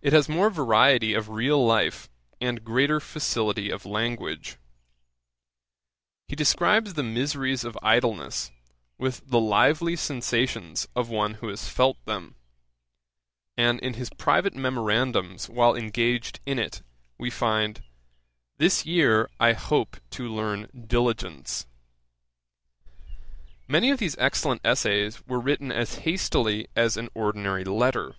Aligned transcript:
It 0.00 0.14
has 0.14 0.30
more 0.30 0.48
variety 0.48 1.12
of 1.12 1.28
real 1.28 1.62
life, 1.62 2.08
and 2.40 2.64
greater 2.64 3.00
facility 3.00 3.68
of 3.68 3.84
language. 3.84 4.56
He 6.26 6.34
describes 6.34 6.94
the 6.94 7.02
miseries 7.02 7.62
of 7.62 7.76
idleness, 7.82 8.50
with 8.96 9.28
the 9.28 9.38
lively 9.40 9.94
sensations 9.94 10.88
of 10.96 11.10
one 11.10 11.34
who 11.34 11.48
has 11.48 11.68
felt 11.68 12.02
them; 12.06 12.34
and 13.54 13.78
in 13.80 13.92
his 13.92 14.08
private 14.16 14.54
memorandums 14.54 15.50
while 15.50 15.74
engaged 15.76 16.40
in 16.46 16.58
it, 16.58 16.80
we 17.18 17.28
find 17.28 17.82
'This 18.56 18.86
year 18.86 19.28
I 19.38 19.52
hope 19.52 19.98
to 20.12 20.32
learn 20.32 20.86
diligence.' 20.86 21.66
Many 23.68 23.90
of 23.90 23.98
these 23.98 24.16
excellent 24.16 24.62
essays 24.64 25.22
were 25.26 25.40
written 25.40 25.70
as 25.70 25.96
hastily 26.08 26.68
as 26.74 26.96
an 26.96 27.10
ordinary 27.14 27.64
letter. 27.64 28.16